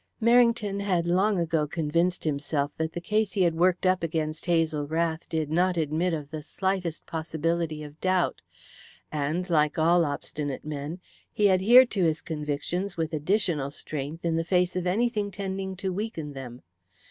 [0.19, 4.87] Merrington had long ago convinced himself that the case he had worked up against Hazel
[4.87, 8.41] Rath did not admit of the slightest possibility of doubt;
[9.11, 10.99] and, like all obstinate men,
[11.31, 15.93] he adhered to his convictions with additional strength in the face of anything tending to
[15.93, 16.63] weaken them.